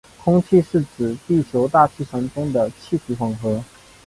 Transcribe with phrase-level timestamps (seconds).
[0.23, 3.63] 空气是指地球大气层中的气体混合。